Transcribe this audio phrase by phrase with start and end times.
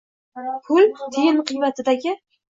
[0.69, 2.17] Pul, tiyin qiymatidagi